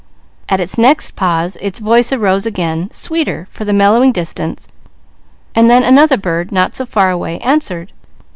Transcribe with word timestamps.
At 0.49 0.59
its 0.59 0.79
next 0.79 1.15
pause 1.15 1.57
its 1.61 1.79
voice 1.79 2.11
arose 2.11 2.47
again, 2.47 2.89
sweeter 2.89 3.45
for 3.51 3.65
the 3.65 3.71
mellowing 3.71 4.11
distance, 4.11 4.67
and 5.53 5.69
then 5.69 5.83
another 5.83 6.17
bird, 6.17 6.51
not 6.51 6.73
so 6.73 6.87
far 6.87 7.11
away, 7.11 7.37
answered. 7.37 7.91